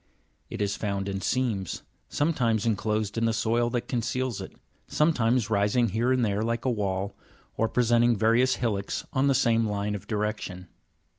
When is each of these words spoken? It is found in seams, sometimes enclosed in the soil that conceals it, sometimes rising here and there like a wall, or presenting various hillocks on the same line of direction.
It 0.49 0.63
is 0.63 0.75
found 0.75 1.07
in 1.07 1.21
seams, 1.21 1.83
sometimes 2.09 2.65
enclosed 2.65 3.19
in 3.19 3.25
the 3.25 3.33
soil 3.33 3.69
that 3.69 3.87
conceals 3.87 4.41
it, 4.41 4.51
sometimes 4.87 5.51
rising 5.51 5.89
here 5.89 6.11
and 6.11 6.25
there 6.25 6.41
like 6.41 6.65
a 6.65 6.71
wall, 6.71 7.13
or 7.55 7.69
presenting 7.69 8.15
various 8.15 8.55
hillocks 8.55 9.05
on 9.13 9.27
the 9.27 9.35
same 9.35 9.67
line 9.69 9.93
of 9.93 10.07
direction. 10.07 10.69